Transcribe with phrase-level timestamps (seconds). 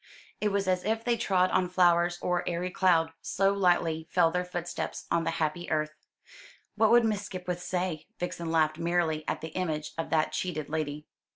[0.39, 4.43] It was as if they trod on flowers or airy cloud, so lightly fell their
[4.43, 5.93] footsteps on the happy earth.
[6.73, 8.07] What would Miss Skipwith say?
[8.17, 11.05] Vixen laughed merrily at the image of that cheated lady.